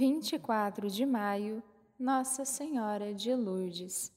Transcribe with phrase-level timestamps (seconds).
[0.00, 1.62] 24 de maio,
[1.98, 4.10] Nossa Senhora de Lourdes.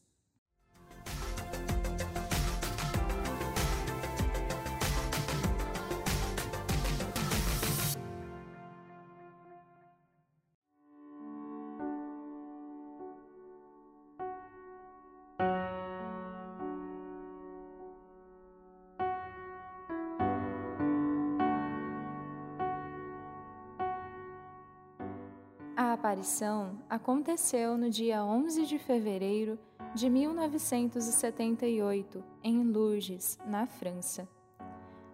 [25.84, 29.60] A aparição aconteceu no dia 11 de fevereiro
[29.94, 34.26] de 1978, em Lourdes, na França.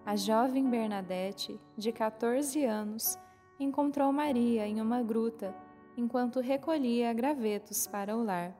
[0.06, 3.18] A jovem Bernadette, de 14 anos,
[3.60, 5.56] encontrou Maria em uma gruta
[5.98, 8.56] enquanto recolhia gravetos para o lar.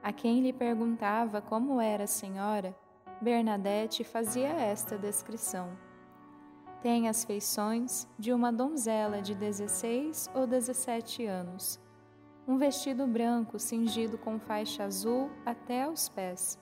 [0.00, 2.72] A quem lhe perguntava como era a senhora,
[3.20, 5.89] Bernadette fazia esta descrição
[6.82, 11.78] tem as feições de uma donzela de 16 ou 17 anos.
[12.48, 16.58] Um vestido branco cingido com faixa azul até aos pés.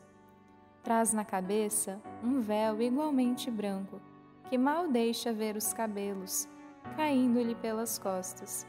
[0.83, 4.01] Traz na cabeça um véu igualmente branco,
[4.49, 6.49] que mal deixa ver os cabelos,
[6.97, 8.67] caindo-lhe pelas costas.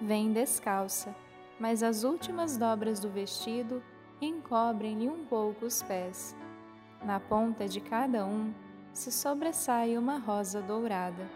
[0.00, 1.14] Vem descalça,
[1.58, 3.82] mas as últimas dobras do vestido
[4.20, 6.34] encobrem-lhe um pouco os pés.
[7.04, 8.52] Na ponta de cada um
[8.94, 11.28] se sobressai uma rosa dourada.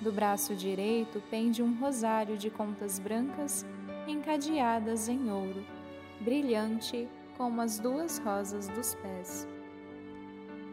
[0.00, 3.64] Do braço direito pende um rosário de contas brancas
[4.08, 5.64] encadeadas em ouro,
[6.20, 9.46] brilhante como as duas rosas dos pés.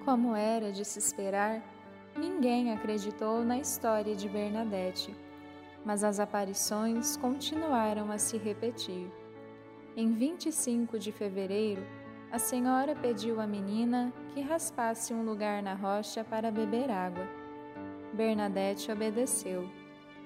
[0.03, 1.61] Como era de se esperar,
[2.17, 5.15] ninguém acreditou na história de Bernadette,
[5.85, 9.11] mas as aparições continuaram a se repetir.
[9.95, 11.85] Em 25 de fevereiro,
[12.31, 17.27] a senhora pediu à menina que raspasse um lugar na rocha para beber água.
[18.13, 19.67] Bernadette obedeceu.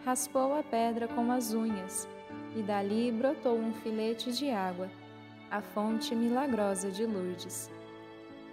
[0.04, 2.10] Raspou a pedra com as unhas,
[2.58, 4.90] e dali brotou um filete de água,
[5.50, 7.72] a fonte milagrosa de Lourdes.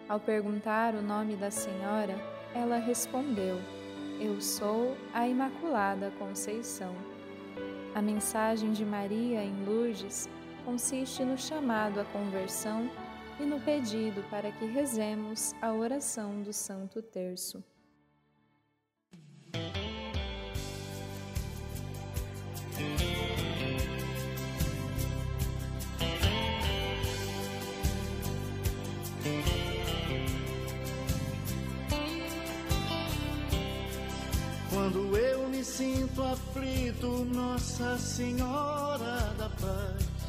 [0.09, 2.14] Ao perguntar o nome da senhora,
[2.55, 3.58] ela respondeu:
[4.20, 6.95] Eu sou a Imaculada Conceição.
[7.97, 10.29] A mensagem de Maria em Lourdes
[10.64, 12.89] consiste no chamado à conversão
[13.40, 17.64] e no pedido para que rezemos a oração do Santo Terço.
[34.68, 40.20] Quando eu me sinto aflito, Nossa Senhora da Paz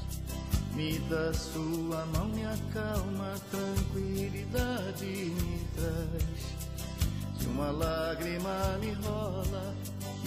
[0.76, 7.40] me dá sua mão, me acalma, tranquilidade me traz.
[7.40, 9.76] Se uma lágrima me rola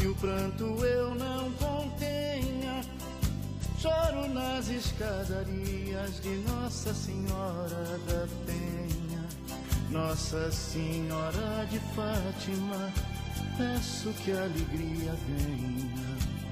[0.03, 2.83] e o pranto eu não contenha,
[3.79, 9.25] choro nas escadarias de Nossa Senhora da Penha.
[9.91, 12.93] Nossa Senhora de Fátima,
[13.57, 16.44] peço que alegria venha.